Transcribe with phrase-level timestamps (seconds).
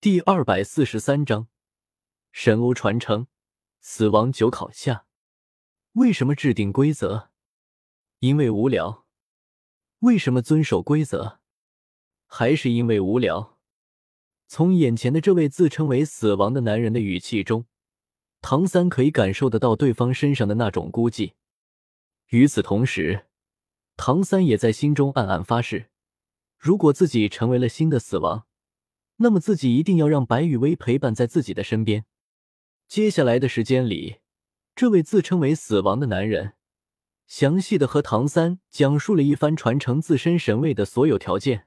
[0.00, 1.48] 第二百四十三章
[2.30, 3.26] 神欧传承，
[3.80, 5.06] 死亡九考下。
[5.94, 7.30] 为什么制定规则？
[8.20, 9.04] 因为无聊。
[9.98, 11.40] 为什么遵守规则？
[12.28, 13.58] 还是因为无聊。
[14.46, 17.66] 从眼前的这位自称为死亡的男人的语气中，
[18.40, 21.32] 唐三可以感受得到对方身上的那种孤寂。
[22.28, 23.26] 与此同时，
[23.96, 25.90] 唐三也在心中暗暗发誓：
[26.56, 28.46] 如果自己成为了新的死亡。
[29.18, 32.04] 那么自己一定要让白雨薇陪伴在自己的身边。
[32.86, 34.20] 接下来的时间里，
[34.74, 36.54] 这位自称为死亡的男人，
[37.26, 41.66] 详细的和唐三讲述了一番传承自身神位的所有条件。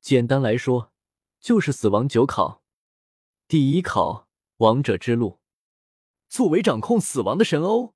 [0.00, 0.92] 简单来说，
[1.40, 2.62] 就是死亡九考。
[3.48, 5.40] 第一考，王者之路。
[6.28, 7.94] 作为掌控死亡的神欧，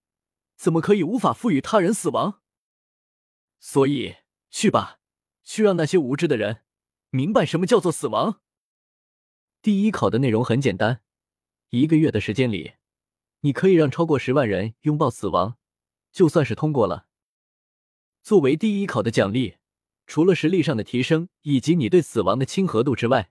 [0.57, 2.41] 怎么可以无法赋予他人死亡？
[3.59, 4.17] 所以，
[4.49, 5.01] 去吧，
[5.43, 6.63] 去让那些无知的人
[7.11, 8.41] 明白什么叫做死亡。
[9.63, 11.03] 第一考的内容很简单，
[11.69, 12.73] 一个月的时间里，
[13.41, 15.59] 你可以让超过十万人拥抱死亡，
[16.11, 17.07] 就算是通过了。
[18.23, 19.59] 作为第一考的奖励，
[20.07, 23.31] 除了实力上的提升以及你对死亡的亲和度之外，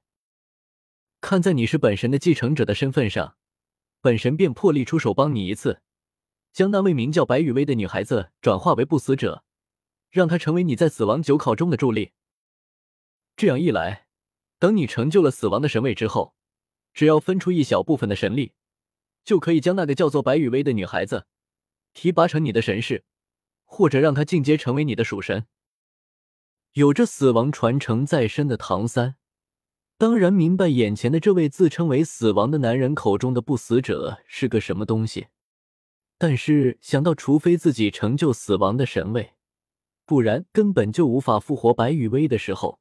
[1.20, 3.36] 看在你是本神的继承者的身份上，
[4.00, 5.81] 本神便破例出手帮你一次，
[6.53, 9.44] 将那位名叫白雨薇的女孩子转化为不死者，
[10.12, 12.12] 让她成为你在死亡九考中的助力。
[13.36, 14.09] 这样一来。
[14.60, 16.36] 等你成就了死亡的神位之后，
[16.94, 18.54] 只要分出一小部分的神力，
[19.24, 21.26] 就可以将那个叫做白羽薇的女孩子
[21.94, 23.06] 提拔成你的神士，
[23.64, 25.48] 或者让她进阶成为你的属神。
[26.74, 29.16] 有着死亡传承在身的唐三，
[29.98, 35.28] 当然明白眼前的这位自称为死亡的男人口中的不死者是个什么东西。
[36.18, 39.36] 但是想到，除非自己成就死亡的神位，
[40.06, 42.80] 不然根本就无法复活白羽薇的时候。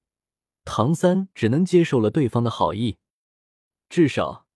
[0.70, 2.98] 唐三只能接受了对方的好意，
[3.88, 4.46] 至少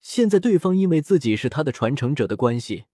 [0.00, 2.86] 现在对方因为自己是他的传承者的关系，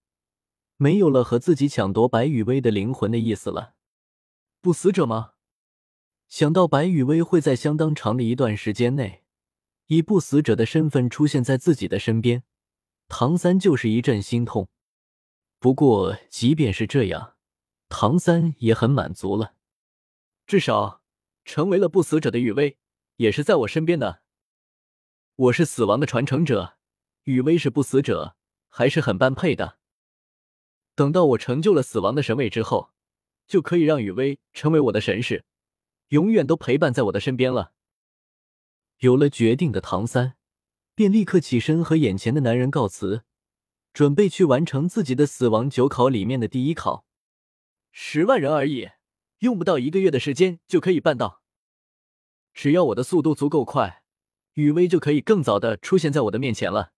[0.76, 3.74] 没有了和自己抢夺白羽薇的灵魂的意思了。
[4.60, 5.34] 不死者吗？
[6.26, 9.22] 想到白羽薇会在相当长的一段时间内
[9.86, 12.42] 以不死者的身份出现在自己的身边，
[13.06, 14.68] 唐三就是一阵心痛。
[15.60, 17.36] 不过即便是这样，
[17.88, 19.54] 唐三也很满足了，
[20.44, 21.03] 至少。
[21.44, 22.78] 成为了不死者的雨薇，
[23.16, 24.22] 也是在我身边的。
[25.36, 26.78] 我是死亡的传承者，
[27.24, 28.36] 雨薇是不死者，
[28.68, 29.78] 还是很般配的。
[30.94, 32.92] 等到我成就了死亡的神位之后，
[33.46, 35.44] 就可以让雨薇成为我的神使，
[36.08, 37.72] 永远都陪伴在我的身边了。
[38.98, 40.36] 有了决定的唐三，
[40.94, 43.24] 便立刻起身和眼前的男人告辞，
[43.92, 47.04] 准备去完成自己的死亡九考里面的第一考。
[47.90, 48.90] 十万人而已。
[49.44, 51.42] 用不到一个月的时间就可以办到，
[52.54, 54.02] 只要我的速度足够快，
[54.54, 56.92] 雨薇就可以更早的出现在我的面前了。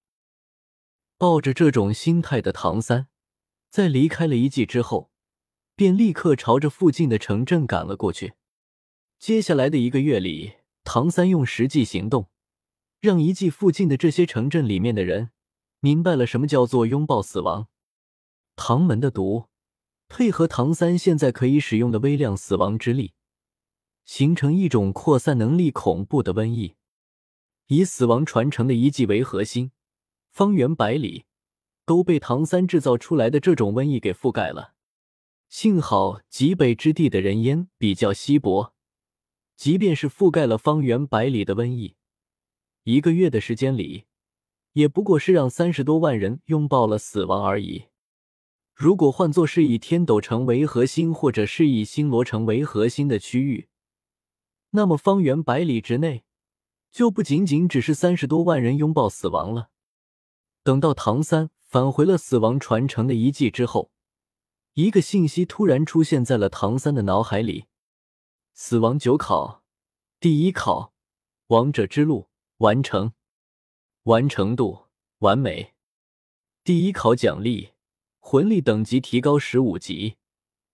[1.19, 3.09] 抱着这种心态的唐三，
[3.69, 5.11] 在离开了遗迹之后，
[5.75, 8.35] 便立刻朝着附近的城镇赶了过去。
[9.19, 12.31] 接下来的一个月里，唐三用实际行动，
[13.01, 15.33] 让遗迹附近的这些城镇里面的人
[15.81, 17.67] 明白了什么叫做拥抱死亡。
[18.55, 19.47] 唐门的毒。
[20.09, 23.13] 配合唐三现在可以使用的微量死亡之力，
[24.05, 26.77] 形成一种扩散能力恐怖的瘟疫。
[27.67, 29.73] 以死亡传承的遗迹为核心，
[30.31, 31.25] 方圆百里
[31.85, 34.75] 都被唐三制造出来的这种瘟疫给覆盖了。
[35.49, 38.73] 幸好极北之地的人烟比较稀薄，
[39.57, 41.97] 即便是覆盖了方圆百里的瘟疫，
[42.85, 44.05] 一个月的时间里，
[44.75, 47.87] 也不过是让三十多万人拥抱了死亡而已。
[48.77, 53.71] 如果换作是以天斗城为核心，或者是以星罗城为核心的区域，
[54.73, 56.25] 那么方圆百里之内
[56.91, 59.71] 就不仅仅只是三十多万人拥抱死亡了。
[60.63, 63.91] 等到唐三返回了死亡传承的遗迹之后，
[64.75, 67.65] 一个信息突然出现在了唐三的脑海里：
[68.53, 69.65] 死亡九考
[70.21, 70.93] 第一考，
[71.47, 73.15] 王者之路完成，
[74.03, 74.89] 完成度
[75.21, 75.73] 完美。
[76.63, 77.71] 第一考奖励。
[78.29, 80.17] 魂力等级提高十五级，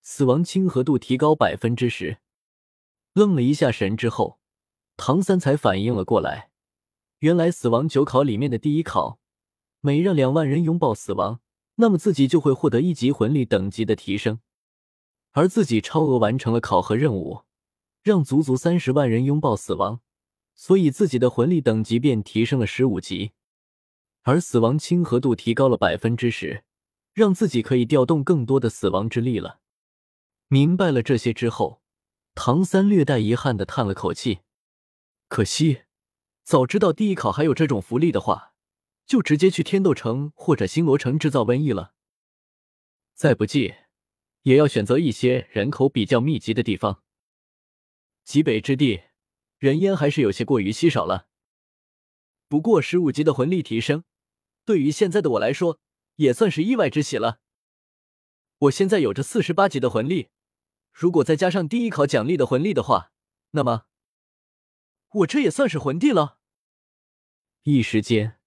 [0.01, 2.17] 死亡亲和度提高百分之十。
[3.13, 4.41] 愣了一下神之后，
[4.97, 6.49] 唐三才反应了过来，
[7.19, 9.21] 原来死亡九考里面的第一考，
[9.83, 11.41] 每让两万人拥抱死亡，
[11.75, 14.41] 那么自己就会获得一级魂力等级的提升。
[15.33, 17.43] 而自己超额完成了考核任务，
[18.03, 20.01] 让足足三十万人拥抱死亡，
[20.55, 23.33] 所以自己的魂力等级便提升了十五级，
[24.23, 26.65] 而死亡亲和度提高了百分之十。
[27.13, 29.61] 让自己可以调动更多的死亡之力了。
[30.49, 31.83] 明白了这些之后，
[32.35, 34.41] 唐三略带遗憾的叹了口气。
[35.29, 35.83] 可惜，
[36.43, 38.55] 早知道第一考还有这种福利的话，
[39.07, 41.95] 就直接去天斗城或者星罗城制造瘟疫了。
[43.15, 43.75] 再不济，
[44.43, 47.03] 也要选择一些人口比较密集的地方。
[48.25, 49.03] 极北之地，
[49.59, 51.29] 人烟还是有些过于稀少了。
[52.49, 54.05] 不过十五级的魂力提升，
[54.65, 55.81] 对于现在的我来说，
[56.17, 57.41] 也算是意外之喜了。
[58.59, 60.29] 我现在有着四十八级的魂力，
[60.93, 63.13] 如果再加上第一考奖励的魂力的话，
[63.53, 63.87] 那么
[65.11, 66.39] 我这也算是魂帝了。
[67.65, 68.39] 一时间，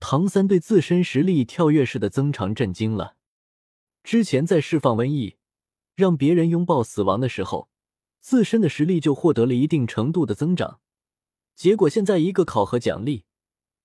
[0.00, 3.16] 唐三对自身实力跳跃式的增长震惊了。
[4.02, 5.36] 之前在释放瘟疫，
[5.94, 7.70] 让别人拥抱死亡的时候，
[8.20, 10.80] 自身的实力就获得了一定程度的增长。
[11.54, 13.24] 结果现在一个考核奖励，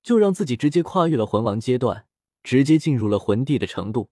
[0.03, 2.08] 就让自己直接跨越了魂王阶段，
[2.43, 4.09] 直接进入了魂帝的程度。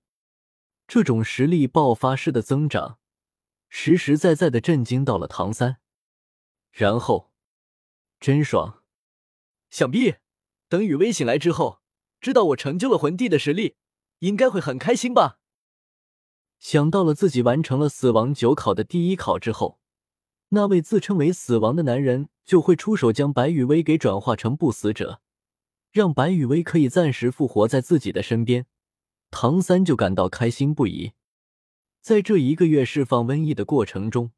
[0.88, 3.00] 这种实力爆发式的增长，
[3.70, 5.78] 实实在在的震惊到了唐三。
[6.72, 7.32] 然后，
[8.20, 8.84] 真爽！
[9.70, 10.16] 想必
[10.70, 11.82] 等雨薇醒来之后，
[12.22, 13.76] 知道我成就了魂帝的实力，
[14.20, 15.40] 应该会很开心吧。
[16.60, 19.80] 想到了自己完成了死亡九考的第一考之后，
[20.50, 25.22] 那位自称为死亡的男人就会出手将白雨薇给转化成不死者，
[25.98, 28.68] 让白羽薇可以暂时复活在自己的身边。
[29.32, 31.14] 唐三就感到开心不已。
[32.00, 34.30] 在这一个月释放瘟疫的过程中，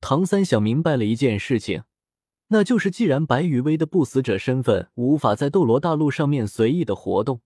[0.00, 1.82] 唐三想明白了一件事情，
[2.48, 7.42] 那就是既然白羽薇的不死者身份无法在斗罗大陆上面随意的活动。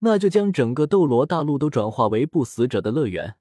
[0.00, 3.36] 那就将整个斗罗大陆都转化为不死者的乐园，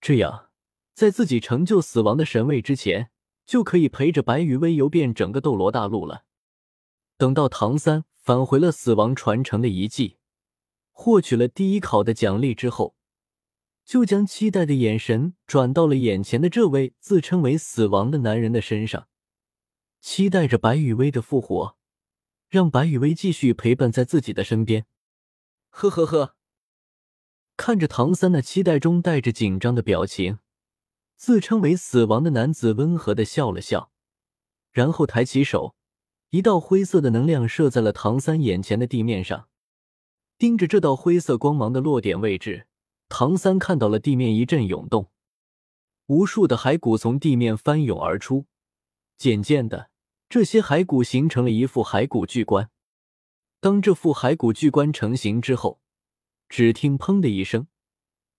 [0.00, 0.48] 这样，
[0.94, 3.10] 在自己成就死亡的神位之前，
[3.46, 6.24] 就可以陪着白羽薇游遍整个斗罗大陆了。
[7.16, 10.18] 等到唐三返回了死亡传承的遗迹，
[10.92, 12.94] 获取了第一考的奖励之后，
[13.84, 19.08] 就将期待的眼神转到了眼前的这位自称为死亡的男人的身上，
[20.00, 21.76] 期待着白羽薇的复活，
[22.48, 24.86] 让白羽薇继续陪伴在自己的身边。
[25.70, 26.36] 呵呵呵，
[27.56, 30.38] 看着唐三那期待中带着紧张的表情，
[31.16, 33.90] 自称为死亡的男子温和的笑了笑，
[34.70, 35.74] 然后抬起手，
[36.30, 39.48] 一道灰色的能量射在了唐三眼前的地面上。
[40.38, 42.66] 盯着这道灰色光芒的落点位置，
[43.08, 45.10] 唐三看到了地面一阵涌动，
[46.06, 48.46] 无数的骸骨从地面翻涌而出，
[49.18, 49.90] 渐渐的，
[50.28, 52.70] 这些骸骨形成了一副骸骨巨棺。
[53.60, 55.80] 当这副骸骨巨棺成型之后，
[56.48, 57.66] 只听“砰”的一声，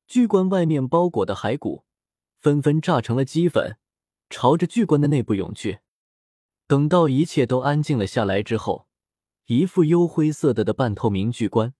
[0.07, 1.83] 巨棺外面包裹的骸骨
[2.39, 3.77] 纷纷炸成了齑粉，
[4.29, 5.81] 朝着巨棺的内部涌去。
[6.71, 8.88] 等到一切都安静了下来之后，
[9.47, 11.73] 一副幽灰色的的半透明巨棺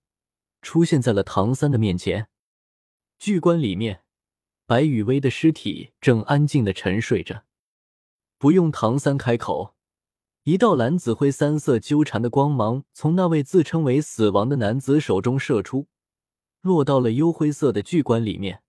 [0.60, 2.28] 出现在了唐三的面前。
[3.18, 4.02] 巨棺里面，
[4.66, 7.44] 白雨薇的尸体正安静的沉睡着。
[8.36, 9.74] 不用唐三开口。
[10.42, 15.86] 一道蓝紫灰三色纠缠的光芒从那位自称为死亡的男子手中射出，
[16.60, 18.62] 落到了幽灰色的巨棺里面。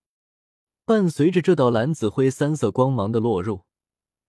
[0.86, 3.63] 伴随着这道蓝紫灰三色光芒的落入，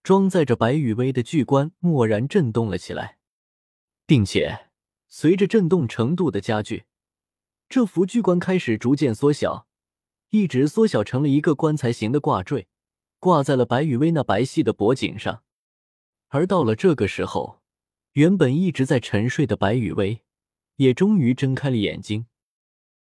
[0.06, 3.18] 装载着白羽薇的巨棺蓦然震动了起来，
[4.06, 4.68] 并且
[5.08, 6.86] 随着震动程度的加剧，
[7.68, 9.66] 这幅巨棺开始逐渐缩小，
[10.30, 12.68] 一直缩小成了一个棺材形的挂坠，
[13.18, 15.42] 挂在了白羽薇那白皙的脖颈上。
[16.28, 17.64] 而到了这个时候，
[18.12, 20.22] 原本一直在沉睡的白羽薇，
[20.76, 22.28] 也终于睁开了眼睛。